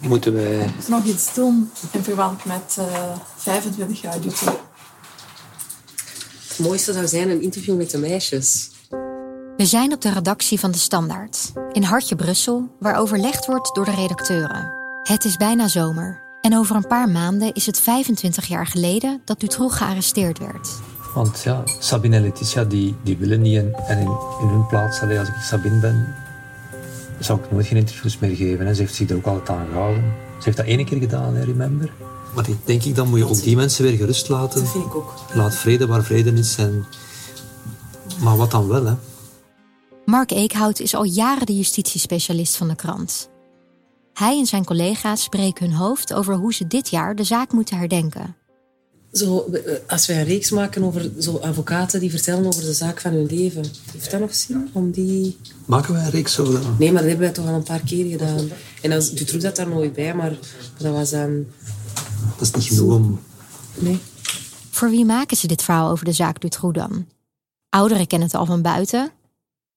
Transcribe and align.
Moeten 0.00 0.32
wij... 0.34 0.70
nog 0.88 1.04
iets 1.04 1.34
doen 1.34 1.70
in 1.90 2.02
verband 2.02 2.44
met 2.44 2.76
uh, 2.78 2.86
25 3.36 4.00
jaar 4.00 4.18
YouTube? 4.18 4.58
Het 6.48 6.58
mooiste 6.58 6.92
zou 6.92 7.06
zijn 7.06 7.30
een 7.30 7.42
interview 7.42 7.76
met 7.76 7.90
de 7.90 7.98
meisjes. 7.98 8.70
We 9.56 9.66
zijn 9.66 9.92
op 9.92 10.00
de 10.00 10.12
redactie 10.12 10.60
van 10.60 10.70
De 10.70 10.78
Standaard, 10.78 11.52
in 11.72 11.82
Hartje 11.82 12.16
Brussel, 12.16 12.68
waar 12.78 12.96
overlegd 12.96 13.46
wordt 13.46 13.74
door 13.74 13.84
de 13.84 13.94
redacteuren. 13.94 14.72
Het 15.02 15.24
is 15.24 15.36
bijna 15.36 15.68
zomer 15.68 16.24
en 16.40 16.56
over 16.56 16.76
een 16.76 16.86
paar 16.86 17.08
maanden 17.08 17.52
is 17.52 17.66
het 17.66 17.80
25 17.80 18.46
jaar 18.46 18.66
geleden 18.66 19.20
dat 19.24 19.40
Dutroux 19.40 19.76
gearresteerd 19.76 20.38
werd. 20.38 20.68
Want 21.14 21.42
ja, 21.42 21.62
Sabine 21.78 22.16
en 22.16 22.22
Letitia 22.22 22.64
die, 22.64 22.96
die 23.02 23.16
willen 23.16 23.40
niet 23.40 23.56
en, 23.56 23.98
in, 23.98 24.10
in 24.40 24.48
hun 24.48 24.66
plaats, 24.66 25.00
allee, 25.00 25.18
als 25.18 25.28
ik 25.28 25.34
Sabine 25.34 25.80
ben, 25.80 26.14
zou 27.18 27.40
ik 27.40 27.50
nooit 27.50 27.66
geen 27.66 27.78
interviews 27.78 28.18
meer 28.18 28.36
geven. 28.36 28.66
Hè. 28.66 28.74
Ze 28.74 28.80
heeft 28.80 28.94
zich 28.94 29.10
er 29.10 29.16
ook 29.16 29.26
altijd 29.26 29.58
aan 29.58 29.66
gehouden. 29.66 30.04
Ze 30.38 30.44
heeft 30.44 30.56
dat 30.56 30.66
ene 30.66 30.84
keer 30.84 30.98
gedaan, 30.98 31.34
hè, 31.34 31.44
remember. 31.44 31.92
Maar 32.34 32.44
denk 32.64 32.82
ik, 32.82 32.94
dan 32.94 33.08
moet 33.08 33.18
je 33.18 33.28
ook 33.28 33.42
die 33.42 33.56
mensen 33.56 33.84
weer 33.84 33.96
gerust 33.96 34.28
laten. 34.28 34.60
Dat 34.60 34.70
vind 34.70 34.84
ik 34.84 34.94
ook. 34.94 35.14
Laat 35.34 35.54
vrede 35.54 35.86
waar 35.86 36.04
vrede 36.04 36.32
is. 36.32 36.56
En... 36.56 36.86
Maar 38.20 38.36
wat 38.36 38.50
dan 38.50 38.68
wel, 38.68 38.84
hè? 38.84 38.94
Mark 40.04 40.30
Eekhout 40.30 40.80
is 40.80 40.94
al 40.94 41.04
jaren 41.04 41.46
de 41.46 41.56
justitiespecialist 41.56 42.56
van 42.56 42.68
de 42.68 42.74
krant. 42.74 43.30
Hij 44.12 44.38
en 44.38 44.46
zijn 44.46 44.64
collega's 44.64 45.22
spreken 45.22 45.66
hun 45.66 45.76
hoofd 45.76 46.14
over 46.14 46.34
hoe 46.34 46.54
ze 46.54 46.66
dit 46.66 46.90
jaar 46.90 47.14
de 47.14 47.24
zaak 47.24 47.52
moeten 47.52 47.78
herdenken. 47.78 48.36
Zo, 49.16 49.50
als 49.86 50.06
wij 50.06 50.18
een 50.20 50.24
reeks 50.24 50.50
maken 50.50 50.82
over 50.82 51.10
zo 51.18 51.36
advocaten 51.36 52.00
die 52.00 52.10
vertellen 52.10 52.46
over 52.46 52.62
de 52.62 52.72
zaak 52.72 53.00
van 53.00 53.12
hun 53.12 53.26
leven. 53.26 53.64
Heeft 53.92 54.10
dat 54.10 54.20
nog 54.20 54.34
zin? 54.34 54.68
Om 54.72 54.90
die... 54.90 55.36
Maken 55.64 55.94
wij 55.94 56.04
een 56.04 56.10
reeks 56.10 56.38
over 56.38 56.52
dat? 56.52 56.78
Nee, 56.78 56.92
maar 56.92 57.00
dat 57.00 57.10
hebben 57.10 57.26
wij 57.26 57.34
toch 57.34 57.46
al 57.46 57.54
een 57.54 57.62
paar 57.62 57.80
keer 57.80 58.10
gedaan. 58.10 58.48
En 58.82 58.92
als, 58.92 59.10
Dutroux 59.10 59.42
dat 59.44 59.56
daar 59.56 59.68
nooit 59.68 59.92
bij, 59.92 60.14
maar 60.14 60.38
dat 60.78 60.92
was 60.92 61.10
dan... 61.10 61.46
Dat 62.38 62.40
is 62.40 62.50
niet 62.50 62.64
genoeg 62.64 62.94
om... 62.94 63.20
Nee. 63.74 63.98
Voor 64.70 64.90
wie 64.90 65.04
maken 65.04 65.36
ze 65.36 65.46
dit 65.46 65.62
verhaal 65.62 65.90
over 65.90 66.04
de 66.04 66.12
zaak 66.12 66.40
Dutroux 66.40 66.78
dan? 66.78 67.06
Ouderen 67.68 68.06
kennen 68.06 68.28
het 68.28 68.36
al 68.36 68.46
van 68.46 68.62
buiten. 68.62 69.10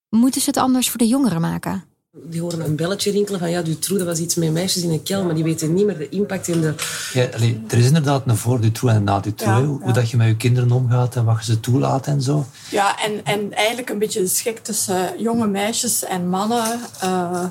Moeten 0.09 0.41
ze 0.41 0.47
het 0.47 0.57
anders 0.57 0.89
voor 0.89 0.99
de 0.99 1.07
jongeren 1.07 1.41
maken? 1.41 1.83
Die 2.11 2.41
horen 2.41 2.61
een 2.61 2.75
belletje 2.75 3.11
rinkelen 3.11 3.39
van 3.39 3.49
ja, 3.49 3.61
Dutroux, 3.61 3.97
dat 3.97 4.07
was 4.07 4.19
iets 4.19 4.35
met 4.35 4.51
meisjes 4.51 4.83
in 4.83 4.89
een 4.89 5.03
kel, 5.03 5.23
maar 5.23 5.35
die 5.35 5.43
weten 5.43 5.73
niet 5.73 5.85
meer 5.85 5.97
de 5.97 6.09
impact 6.09 6.47
in 6.47 6.61
de... 6.61 6.75
Ja, 7.13 7.25
allee, 7.33 7.61
er 7.67 7.77
is 7.77 7.85
inderdaad 7.85 8.27
een 8.27 8.37
voor 8.37 8.61
Dutroux 8.61 8.93
en 8.93 8.99
een 8.99 9.03
na 9.03 9.19
Dutroux. 9.19 9.59
Ja, 9.59 9.65
hoe 9.65 9.79
ja. 9.85 9.91
dat 9.91 10.09
je 10.09 10.17
met 10.17 10.27
je 10.27 10.37
kinderen 10.37 10.71
omgaat 10.71 11.15
en 11.15 11.25
wat 11.25 11.37
je 11.37 11.43
ze 11.51 11.59
toelaat 11.59 12.07
en 12.07 12.21
zo. 12.21 12.45
Ja, 12.71 12.99
en, 13.03 13.25
en 13.25 13.53
eigenlijk 13.53 13.89
een 13.89 13.99
beetje 13.99 14.19
de 14.19 14.27
schik 14.27 14.59
tussen 14.59 15.21
jonge 15.21 15.47
meisjes 15.47 16.03
en 16.03 16.29
mannen. 16.29 16.79
eh, 16.99 17.45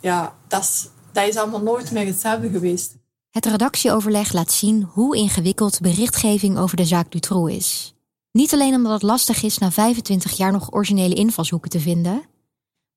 ja, 0.00 0.34
dat 0.48 0.62
is, 0.62 0.88
dat 1.12 1.28
is 1.28 1.36
allemaal 1.36 1.62
nooit 1.62 1.90
meer 1.90 2.06
hetzelfde 2.06 2.50
geweest. 2.50 2.94
Het 3.30 3.46
redactieoverleg 3.46 4.32
laat 4.32 4.52
zien 4.52 4.82
hoe 4.82 5.16
ingewikkeld 5.16 5.80
berichtgeving 5.80 6.58
over 6.58 6.76
de 6.76 6.84
zaak 6.84 7.12
Dutroux 7.12 7.52
is. 7.52 7.94
Niet 8.32 8.52
alleen 8.52 8.74
omdat 8.74 8.92
het 8.92 9.02
lastig 9.02 9.42
is 9.42 9.58
na 9.58 9.70
25 9.70 10.36
jaar 10.36 10.52
nog 10.52 10.72
originele 10.74 11.14
invalshoeken 11.14 11.70
te 11.70 11.80
vinden. 11.80 12.22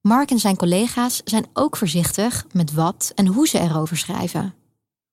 Mark 0.01 0.31
en 0.31 0.39
zijn 0.39 0.55
collega's 0.55 1.21
zijn 1.23 1.45
ook 1.53 1.77
voorzichtig 1.77 2.45
met 2.51 2.73
wat 2.73 3.11
en 3.15 3.27
hoe 3.27 3.47
ze 3.47 3.59
erover 3.59 3.97
schrijven. 3.97 4.53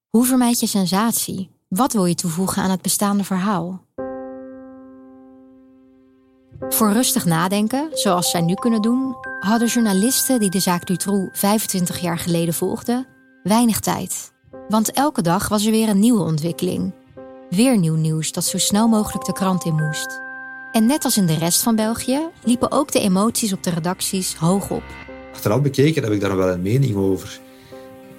Hoe 0.09 0.25
vermijd 0.25 0.61
je 0.61 0.67
sensatie? 0.67 1.51
Wat 1.69 1.93
wil 1.93 2.05
je 2.05 2.15
toevoegen 2.15 2.63
aan 2.63 2.71
het 2.71 2.83
bestaande 2.83 3.25
verhaal? 3.25 3.85
Voor 6.69 6.93
rustig 6.93 7.25
nadenken, 7.25 7.89
zoals 7.93 8.31
zij 8.31 8.41
nu 8.41 8.55
kunnen 8.55 8.83
doen, 8.83 9.17
hadden 9.41 9.69
journalisten 9.69 10.41
die 10.41 10.51
de 10.51 10.61
zaak 10.61 10.87
Dutroux 10.87 11.39
25 11.39 12.01
jaar 12.01 12.19
geleden 12.19 12.55
volgden, 12.55 13.07
weinig 13.43 13.81
tijd. 13.81 14.33
Want 14.69 14.93
elke 14.93 15.23
dag 15.23 15.49
was 15.49 15.65
er 15.65 15.71
weer 15.71 15.89
een 15.89 16.01
nieuwe 16.01 16.23
ontwikkeling. 16.23 16.95
Weer 17.51 17.79
nieuw 17.79 17.97
nieuws 17.97 18.33
dat 18.33 18.45
zo 18.45 18.59
snel 18.59 18.89
mogelijk 18.89 19.25
de 19.25 19.33
krant 19.33 19.65
in 19.65 19.75
moest. 19.75 20.28
En 20.79 20.87
net 20.87 21.05
als 21.05 21.17
in 21.17 21.27
de 21.27 21.39
rest 21.39 21.63
van 21.63 21.77
België 21.77 22.21
liepen 22.45 22.71
ook 22.71 22.93
de 22.93 23.01
emoties 23.01 23.53
op 23.53 23.63
de 23.63 23.71
redacties 23.71 24.35
hoog 24.35 24.71
op. 24.71 24.83
Achteraf 25.35 25.63
bekeken 25.63 26.03
heb 26.03 26.13
ik 26.13 26.21
daar 26.21 26.37
wel 26.37 26.49
een 26.49 26.63
mening 26.63 26.97
over. 26.97 27.41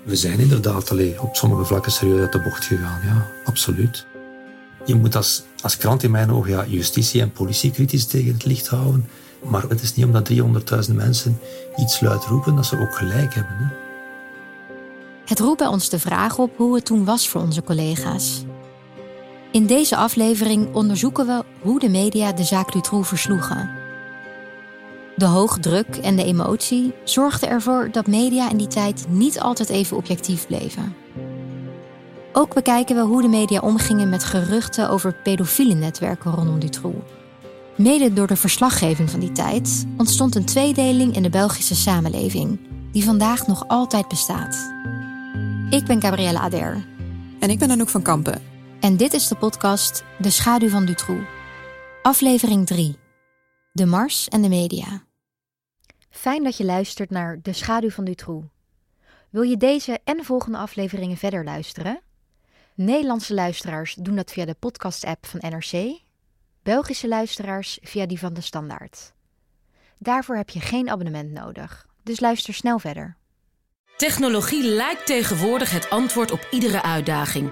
We 0.04 0.16
zijn 0.16 0.40
inderdaad 0.40 0.92
allee, 0.92 1.22
op 1.22 1.36
sommige 1.36 1.66
vlakken 1.66 1.92
serieus 1.92 2.20
uit 2.20 2.32
de 2.32 2.42
bocht 2.42 2.66
gegaan. 2.66 3.00
Ja, 3.04 3.32
absoluut. 3.46 4.06
Je 4.86 4.96
moet 4.96 5.16
als, 5.16 5.44
als 5.62 5.78
krant 5.78 6.04
in 6.04 6.12
mijn 6.12 6.32
ogen 6.32 6.52
ja, 6.52 6.66
justitie 6.66 7.22
en 7.22 7.32
politie 7.32 7.72
kritisch 7.72 8.06
tegen 8.06 8.34
het 8.34 8.46
licht 8.46 8.68
houden. 8.68 9.10
Maar 9.44 9.64
het 9.70 9.82
is 9.82 9.96
niet 9.96 10.06
omdat 10.06 10.30
300.000 10.90 10.96
mensen 10.96 11.40
iets 11.76 12.00
luid 12.00 12.24
roepen 12.24 12.56
dat 12.56 12.66
ze 12.66 12.80
ook 12.80 12.96
gelijk 12.96 13.34
hebben. 13.34 13.56
Hè? 13.58 13.66
Het 15.26 15.40
roept 15.40 15.58
bij 15.58 15.68
ons 15.68 15.90
de 15.90 16.00
vraag 16.00 16.38
op 16.38 16.58
hoe 16.58 16.76
het 16.76 16.86
toen 16.86 17.06
was 17.06 17.30
voor 17.30 17.42
onze 17.42 17.64
collega's. 17.64 18.44
In 19.52 19.66
deze 19.66 19.96
aflevering 19.96 20.74
onderzoeken 20.74 21.26
we 21.26 21.44
hoe 21.62 21.80
de 21.80 21.90
media 21.90 22.32
de 22.32 22.44
zaak 22.44 22.72
Dutroux 22.72 23.08
versloegen. 23.08 23.70
De 25.16 25.26
hoge 25.26 25.60
druk 25.60 25.96
en 25.96 26.16
de 26.16 26.24
emotie 26.24 26.94
zorgden 27.04 27.50
ervoor 27.50 27.90
dat 27.92 28.08
media 28.08 28.50
in 28.50 28.58
die 28.58 28.68
tijd 28.68 29.06
niet 29.10 29.40
altijd 29.40 29.70
even 29.70 29.98
objectief 29.98 30.48
bleven. 30.48 30.96
Ook 32.34 32.54
bekijken 32.54 32.96
we 32.96 33.02
hoe 33.02 33.22
de 33.22 33.28
media 33.28 33.60
omgingen 33.60 34.10
met 34.10 34.24
geruchten 34.24 34.90
over 34.90 35.14
pedofiele 35.24 35.74
netwerken 35.74 36.32
rondom 36.32 36.60
Dutroux. 36.60 36.98
Mede 37.78 38.14
door 38.14 38.28
de 38.28 38.36
verslaggeving 38.36 39.10
van 39.10 39.20
die 39.20 39.32
tijd 39.32 39.86
ontstond 39.98 40.36
een 40.36 40.46
tweedeling 40.46 41.16
in 41.16 41.24
de 41.24 41.30
Belgische 41.30 41.76
samenleving, 41.76 42.60
die 42.92 43.04
vandaag 43.04 43.48
nog 43.48 43.68
altijd 43.68 44.08
bestaat. 44.08 44.72
Ik 45.70 45.86
ben 45.86 46.02
Gabrielle 46.02 46.40
Ader. 46.40 46.86
En 47.40 47.50
ik 47.50 47.60
ben 47.60 47.72
Anouk 47.72 47.90
van 47.90 48.02
Kampen. 48.02 48.59
En 48.80 48.98
dit 48.98 49.14
is 49.14 49.28
de 49.28 49.36
podcast 49.36 50.04
De 50.18 50.30
Schaduw 50.30 50.70
van 50.70 50.86
Dutroux. 50.86 51.24
Aflevering 52.02 52.66
3. 52.66 52.98
De 53.72 53.86
Mars 53.86 54.28
en 54.28 54.42
de 54.42 54.50
media. 54.50 55.04
Fijn 56.10 56.44
dat 56.44 56.58
je 56.58 56.66
luistert 56.66 57.10
naar 57.10 57.40
De 57.42 57.54
Schaduw 57.54 57.90
van 57.90 58.06
Dutroux. 58.06 58.48
Wil 59.30 59.42
je 59.42 59.58
deze 59.58 60.00
en 60.04 60.18
de 60.18 60.24
volgende 60.24 60.58
afleveringen 60.58 61.18
verder 61.18 61.44
luisteren? 61.44 62.02
Nederlandse 62.76 63.34
luisteraars 63.34 63.94
doen 63.94 64.16
dat 64.16 64.32
via 64.32 64.46
de 64.46 64.56
podcast-app 64.60 65.26
van 65.26 65.40
NRC. 65.50 66.00
Belgische 66.64 67.08
luisteraars 67.08 67.80
via 67.82 68.06
die 68.06 68.20
van 68.20 68.34
de 68.34 68.42
Standaard. 68.42 69.14
Daarvoor 69.98 70.36
heb 70.36 70.50
je 70.50 70.60
geen 70.60 70.90
abonnement 70.90 71.32
nodig, 71.32 71.88
dus 72.04 72.20
luister 72.20 72.54
snel 72.54 72.80
verder. 72.80 73.18
Technologie 73.98 74.64
lijkt 74.64 75.06
tegenwoordig 75.06 75.72
het 75.72 75.90
antwoord 75.90 76.32
op 76.32 76.48
iedere 76.52 76.82
uitdaging. 76.82 77.52